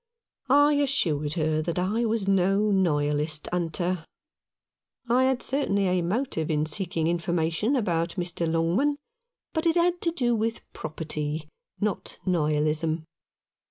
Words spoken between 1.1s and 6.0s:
her that I was no Nihilist hunter. I had certainly